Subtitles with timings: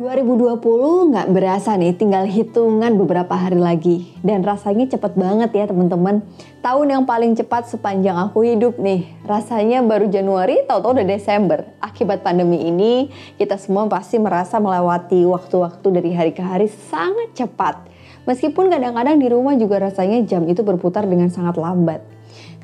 [0.00, 4.08] 2020 nggak berasa nih, tinggal hitungan beberapa hari lagi.
[4.24, 6.24] Dan rasanya cepet banget ya teman-teman.
[6.64, 9.12] Tahun yang paling cepat sepanjang aku hidup nih.
[9.28, 11.68] Rasanya baru Januari, tahu-tahu udah Desember.
[11.84, 17.84] Akibat pandemi ini, kita semua pasti merasa melewati waktu-waktu dari hari ke hari sangat cepat.
[18.24, 22.00] Meskipun kadang-kadang di rumah juga rasanya jam itu berputar dengan sangat lambat.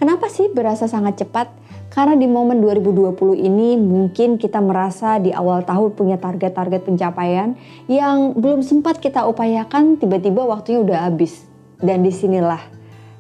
[0.01, 1.53] Kenapa sih berasa sangat cepat?
[1.97, 7.57] Karena di momen 2020 ini mungkin kita merasa di awal tahun punya target-target pencapaian
[7.89, 11.49] yang belum sempat kita upayakan tiba-tiba waktunya udah habis.
[11.81, 12.61] Dan di sinilah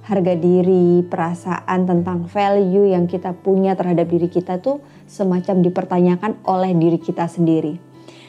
[0.04, 6.76] harga diri, perasaan tentang value yang kita punya terhadap diri kita tuh semacam dipertanyakan oleh
[6.76, 7.85] diri kita sendiri.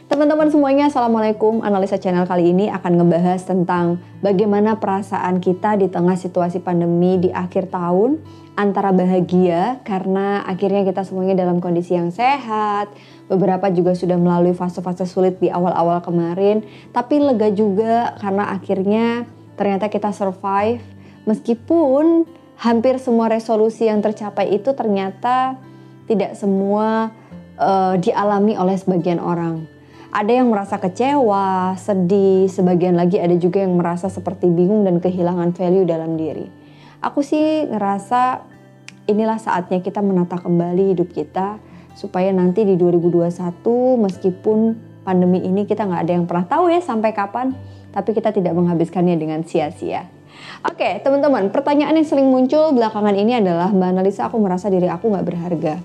[0.08, 1.68] Teman-teman semuanya, Assalamualaikum.
[1.68, 7.28] Analisa channel kali ini akan ngebahas tentang bagaimana perasaan kita di tengah situasi pandemi di
[7.28, 8.24] akhir tahun
[8.56, 12.88] antara bahagia karena akhirnya kita semuanya dalam kondisi yang sehat.
[13.27, 16.64] Beberapa juga sudah melalui fase-fase sulit di awal-awal kemarin,
[16.96, 19.27] tapi lega juga karena akhirnya
[19.60, 20.80] ternyata kita survive
[21.27, 22.24] meskipun
[22.55, 25.60] hampir semua resolusi yang tercapai itu ternyata
[26.08, 27.12] tidak semua
[27.60, 29.77] uh, dialami oleh sebagian orang.
[30.08, 35.52] Ada yang merasa kecewa, sedih, sebagian lagi ada juga yang merasa seperti bingung dan kehilangan
[35.52, 36.48] value dalam diri.
[37.04, 38.41] Aku sih ngerasa
[39.12, 41.60] inilah saatnya kita menata kembali hidup kita
[41.94, 43.36] supaya nanti di 2021
[43.99, 44.58] meskipun
[45.04, 47.52] pandemi ini kita nggak ada yang pernah tahu ya sampai kapan,
[47.92, 50.08] tapi kita tidak menghabiskannya dengan sia-sia.
[50.64, 55.10] Oke, teman-teman, pertanyaan yang sering muncul belakangan ini adalah Mbak Analisa aku merasa diri aku
[55.10, 55.76] nggak berharga.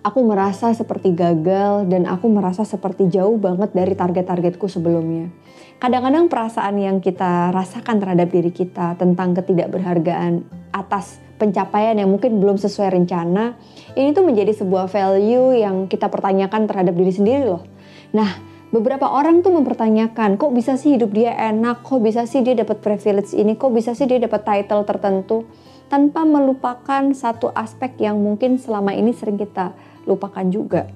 [0.00, 5.28] Aku merasa seperti gagal dan aku merasa seperti jauh banget dari target-targetku sebelumnya.
[5.76, 10.40] Kadang-kadang perasaan yang kita rasakan terhadap diri kita tentang ketidakberhargaan
[10.72, 13.60] atas pencapaian yang mungkin belum sesuai rencana,
[13.92, 17.68] ini tuh menjadi sebuah value yang kita pertanyakan terhadap diri sendiri loh.
[18.16, 18.40] Nah,
[18.72, 22.80] beberapa orang tuh mempertanyakan, kok bisa sih hidup dia enak, kok bisa sih dia dapat
[22.80, 25.44] privilege ini, kok bisa sih dia dapat title tertentu,
[25.90, 29.74] tanpa melupakan satu aspek yang mungkin selama ini sering kita
[30.06, 30.86] lupakan juga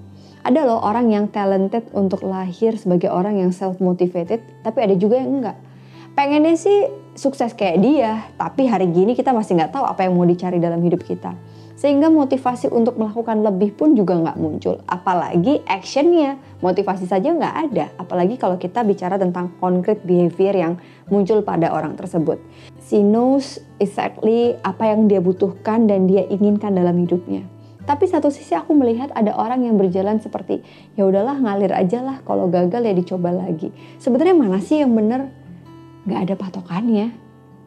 [0.44, 5.16] ada loh orang yang talented untuk lahir sebagai orang yang self motivated, tapi ada juga
[5.16, 5.56] yang enggak.
[6.12, 6.84] Pengennya sih
[7.16, 10.84] sukses kayak dia, tapi hari gini kita masih nggak tahu apa yang mau dicari dalam
[10.84, 11.32] hidup kita.
[11.84, 14.80] Sehingga motivasi untuk melakukan lebih pun juga nggak muncul.
[14.88, 17.92] Apalagi actionnya, motivasi saja nggak ada.
[18.00, 20.72] Apalagi kalau kita bicara tentang concrete behavior yang
[21.12, 22.40] muncul pada orang tersebut.
[22.88, 27.44] She knows exactly apa yang dia butuhkan dan dia inginkan dalam hidupnya.
[27.84, 30.64] Tapi satu sisi aku melihat ada orang yang berjalan seperti
[30.96, 33.68] ya udahlah ngalir aja lah kalau gagal ya dicoba lagi.
[34.00, 35.28] Sebenarnya mana sih yang benar?
[36.08, 37.12] Gak ada patokannya.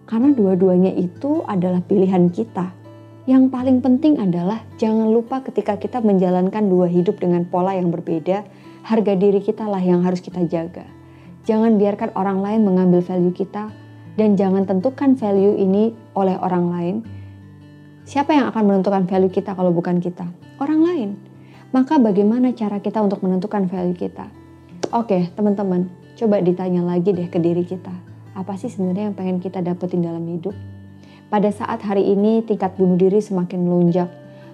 [0.10, 2.87] Karena dua-duanya itu adalah pilihan kita.
[3.28, 8.48] Yang paling penting adalah jangan lupa ketika kita menjalankan dua hidup dengan pola yang berbeda,
[8.88, 10.88] harga diri kita lah yang harus kita jaga.
[11.44, 13.68] Jangan biarkan orang lain mengambil value kita
[14.16, 16.96] dan jangan tentukan value ini oleh orang lain
[18.08, 20.32] Siapa yang akan menentukan value kita kalau bukan kita?
[20.64, 21.20] Orang lain.
[21.76, 24.32] Maka bagaimana cara kita untuk menentukan value kita?
[24.96, 27.92] Oke, teman-teman, coba ditanya lagi deh ke diri kita.
[28.32, 30.56] Apa sih sebenarnya yang pengen kita dapetin dalam hidup?
[31.28, 34.08] Pada saat hari ini tingkat bunuh diri semakin melonjak.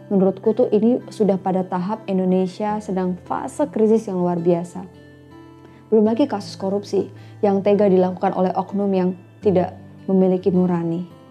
[0.09, 4.83] Menurutku tuh ini sudah pada tahap Indonesia sedang fase krisis yang luar biasa.
[5.93, 7.13] Belum lagi kasus korupsi
[7.45, 9.13] yang tega dilakukan oleh oknum yang
[9.45, 9.77] tidak
[10.09, 11.23] memiliki nurani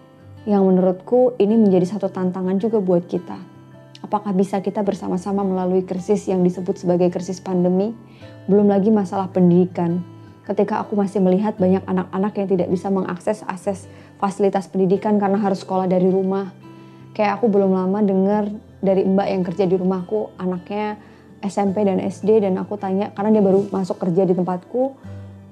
[0.43, 3.39] yang menurutku ini menjadi satu tantangan juga buat kita.
[4.03, 7.95] Apakah bisa kita bersama-sama melalui krisis yang disebut sebagai krisis pandemi?
[8.51, 10.03] Belum lagi masalah pendidikan.
[10.43, 13.87] Ketika aku masih melihat banyak anak-anak yang tidak bisa mengakses akses
[14.17, 16.51] fasilitas pendidikan karena harus sekolah dari rumah.
[17.13, 18.49] Kayak aku belum lama dengar
[18.81, 20.97] dari mbak yang kerja di rumahku, anaknya
[21.45, 24.95] SMP dan SD dan aku tanya karena dia baru masuk kerja di tempatku,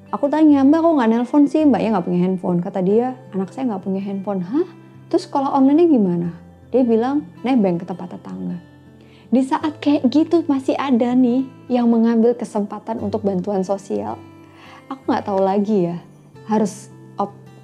[0.10, 3.70] aku tanya mbak kok nggak nelpon sih mbaknya nggak punya handphone kata dia anak saya
[3.70, 4.68] nggak punya handphone hah
[5.12, 6.32] Terus sekolah online gimana?
[6.72, 8.56] Dia bilang nebeng ke tempat tetangga.
[9.28, 14.16] Di saat kayak gitu masih ada nih yang mengambil kesempatan untuk bantuan sosial.
[14.88, 16.00] Aku nggak tahu lagi ya
[16.48, 16.88] harus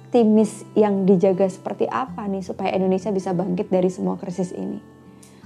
[0.08, 4.80] optimis yang dijaga seperti apa nih supaya Indonesia bisa bangkit dari semua krisis ini.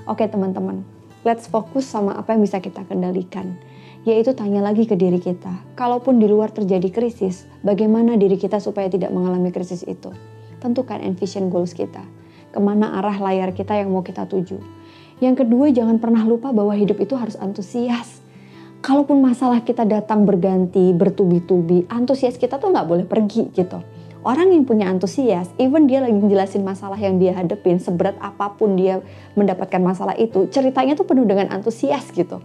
[0.06, 0.86] Oke teman-teman,
[1.26, 3.58] let's fokus sama apa yang bisa kita kendalikan.
[4.06, 8.86] Yaitu tanya lagi ke diri kita, kalaupun di luar terjadi krisis, bagaimana diri kita supaya
[8.86, 10.14] tidak mengalami krisis itu
[10.62, 12.06] tentukan envision goals kita.
[12.54, 14.62] Ke mana arah layar kita yang mau kita tuju.
[15.18, 18.22] Yang kedua, jangan pernah lupa bahwa hidup itu harus antusias.
[18.78, 24.01] Kalaupun masalah kita datang berganti, bertubi-tubi, antusias kita tuh nggak boleh pergi gitu.
[24.22, 28.78] Orang yang punya antusias, even dia lagi jelasin masalah yang dia hadepin, seberat apa pun
[28.78, 29.02] dia
[29.34, 32.38] mendapatkan masalah itu, ceritanya tuh penuh dengan antusias gitu.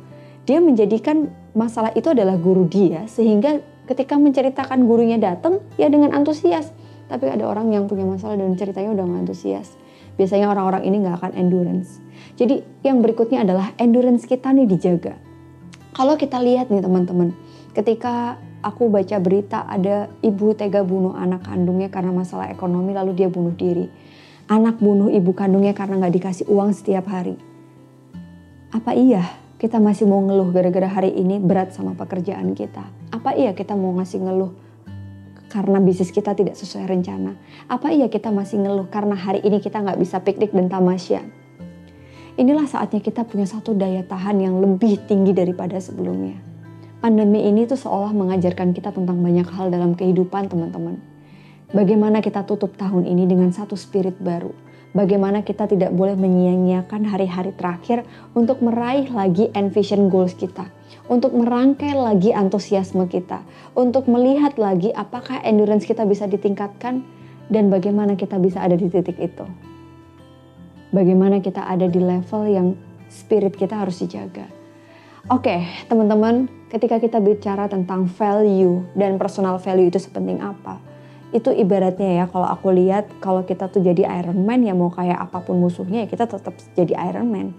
[0.50, 6.74] Dia menjadikan masalah itu adalah guru dia sehingga ketika menceritakan gurunya datang ya dengan antusias.
[7.14, 9.78] Tapi ada orang yang punya masalah dan ceritanya udah nggak antusias.
[10.18, 12.02] Biasanya orang-orang ini nggak akan endurance.
[12.42, 15.14] Jadi yang berikutnya adalah endurance kita nih dijaga.
[15.94, 17.38] Kalau kita lihat nih teman-teman,
[17.78, 23.30] ketika aku baca berita ada ibu tega bunuh anak kandungnya karena masalah ekonomi lalu dia
[23.30, 23.90] bunuh diri.
[24.48, 27.36] Anak bunuh ibu kandungnya karena nggak dikasih uang setiap hari.
[28.72, 29.28] Apa iya
[29.60, 32.88] kita masih mau ngeluh gara-gara hari ini berat sama pekerjaan kita?
[33.12, 34.52] Apa iya kita mau ngasih ngeluh
[35.48, 37.36] karena bisnis kita tidak sesuai rencana?
[37.68, 41.24] Apa iya kita masih ngeluh karena hari ini kita nggak bisa piknik dan tamasya?
[42.38, 46.38] Inilah saatnya kita punya satu daya tahan yang lebih tinggi daripada sebelumnya.
[46.98, 50.98] Pandemi ini tuh seolah mengajarkan kita tentang banyak hal dalam kehidupan teman-teman.
[51.72, 54.56] Bagaimana kita tutup tahun ini dengan satu spirit baru
[54.98, 58.02] bagaimana kita tidak boleh menyia-nyiakan hari-hari terakhir
[58.34, 60.74] untuk meraih lagi envision goals kita,
[61.06, 63.46] untuk merangkai lagi antusiasme kita,
[63.78, 67.06] untuk melihat lagi apakah endurance kita bisa ditingkatkan
[67.54, 69.46] dan bagaimana kita bisa ada di titik itu.
[70.90, 72.68] Bagaimana kita ada di level yang
[73.12, 74.57] spirit kita harus dijaga.
[75.28, 80.80] Oke, teman-teman, ketika kita bicara tentang value dan personal value itu sepenting apa?
[81.36, 85.28] itu ibaratnya ya kalau aku lihat kalau kita tuh jadi Iron Man ya mau kayak
[85.28, 87.52] apa pun musuhnya ya kita tetap jadi Iron Man.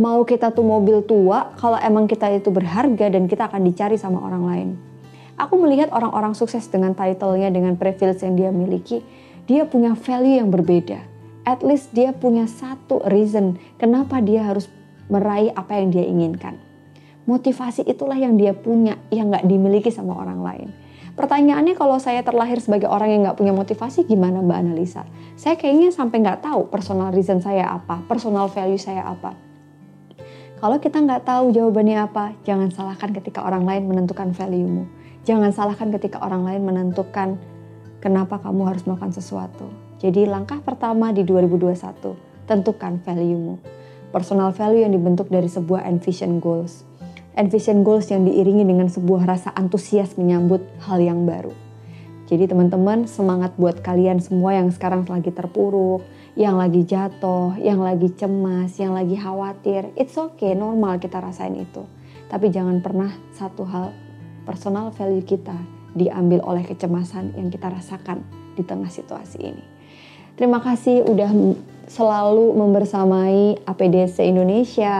[0.00, 4.24] Mau kita tuh mobil tua kalau emang kita itu berharga dan kita akan dicari sama
[4.24, 4.68] orang lain.
[5.36, 9.04] Aku melihat orang-orang sukses dengan title-nya dengan privilege yang dia miliki,
[9.44, 11.04] dia punya value yang berbeda.
[11.44, 14.72] At least dia punya satu reason kenapa dia harus
[15.12, 16.71] meraih apa yang dia inginkan.
[17.22, 20.68] Motivasi itulah yang dia punya yang nggak dimiliki sama orang lain.
[21.12, 25.04] Pertanyaannya kalau saya terlahir sebagai orang yang nggak punya motivasi gimana Mbak Analisa?
[25.38, 29.36] Saya kayaknya sampai nggak tahu personal reason saya apa, personal value saya apa.
[30.58, 34.88] Kalau kita nggak tahu jawabannya apa, jangan salahkan ketika orang lain menentukan value-mu.
[35.22, 37.38] Jangan salahkan ketika orang lain menentukan
[38.02, 39.70] kenapa kamu harus melakukan sesuatu.
[40.02, 42.18] Jadi langkah pertama di 2021,
[42.50, 43.62] tentukan value-mu.
[44.10, 46.88] Personal value yang dibentuk dari sebuah envision goals
[47.36, 51.52] and vision goals yang diiringi dengan sebuah rasa antusias menyambut hal yang baru.
[52.32, 56.00] Jadi teman-teman semangat buat kalian semua yang sekarang lagi terpuruk,
[56.32, 59.92] yang lagi jatuh, yang lagi cemas, yang lagi khawatir.
[60.00, 61.84] It's okay, normal kita rasain itu.
[62.32, 63.92] Tapi jangan pernah satu hal
[64.48, 65.56] personal value kita
[65.92, 68.24] diambil oleh kecemasan yang kita rasakan
[68.56, 69.64] di tengah situasi ini.
[70.32, 71.28] Terima kasih udah
[71.84, 74.96] selalu membersamai APDC Indonesia,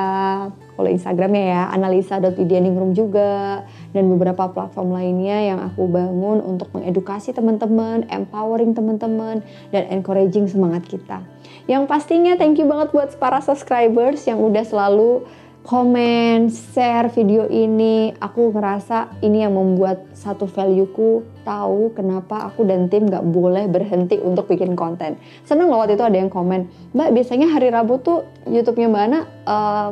[0.83, 3.63] kalau Instagramnya ya analisa.widianingrum juga
[3.95, 10.83] dan beberapa platform lainnya yang aku bangun untuk mengedukasi teman-teman, empowering teman-teman dan encouraging semangat
[10.91, 11.23] kita.
[11.71, 15.23] Yang pastinya thank you banget buat para subscribers yang udah selalu
[15.63, 18.11] komen, share video ini.
[18.19, 24.19] Aku ngerasa ini yang membuat satu valueku tahu kenapa aku dan tim gak boleh berhenti
[24.19, 25.15] untuk bikin konten.
[25.47, 29.21] Seneng loh waktu itu ada yang komen, Mbak biasanya hari Rabu tuh YouTube-nya Mbak Ana
[29.47, 29.91] uh,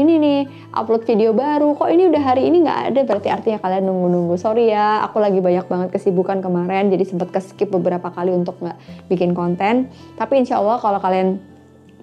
[0.00, 0.40] ini nih
[0.72, 3.00] upload video baru kok ini udah hari ini nggak ada?
[3.04, 4.34] Berarti artinya kalian nunggu-nunggu.
[4.40, 9.06] Sorry ya aku lagi banyak banget kesibukan kemarin jadi sempat keskip beberapa kali untuk nggak
[9.12, 9.92] bikin konten.
[10.16, 11.38] Tapi insya Allah kalau kalian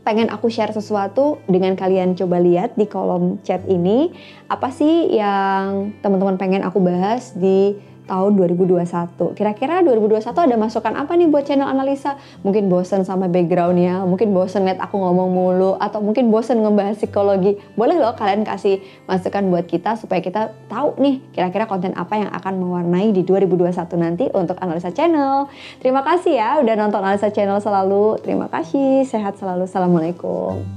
[0.07, 4.15] pengen aku share sesuatu dengan kalian coba lihat di kolom chat ini
[4.47, 7.75] apa sih yang teman-teman pengen aku bahas di
[8.07, 9.35] tahun 2021.
[9.35, 12.15] Kira-kira 2021 ada masukan apa nih buat channel analisa?
[12.41, 17.59] Mungkin bosen sama backgroundnya, mungkin bosen liat aku ngomong mulu, atau mungkin bosen ngebahas psikologi.
[17.75, 22.31] Boleh loh kalian kasih masukan buat kita supaya kita tahu nih kira-kira konten apa yang
[22.31, 25.51] akan mewarnai di 2021 nanti untuk analisa channel.
[25.83, 28.23] Terima kasih ya udah nonton analisa channel selalu.
[28.23, 29.67] Terima kasih, sehat selalu.
[29.67, 30.76] Assalamualaikum.